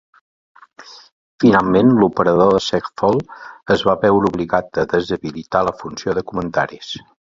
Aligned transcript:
Finalment, 1.43 1.91
l'operador 1.99 2.51
de 2.57 2.63
Segfault 2.69 3.39
es 3.79 3.87
va 3.91 3.99
veure 4.09 4.33
obligat 4.35 4.85
a 4.87 4.91
deshabilitar 4.99 5.67
la 5.71 5.79
funció 5.85 6.21
de 6.21 6.31
comentaris. 6.33 6.95